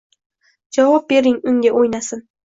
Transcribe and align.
Javob 0.77 1.05
bering 1.11 1.37
unga, 1.51 1.73
oʻynasin 1.83 2.25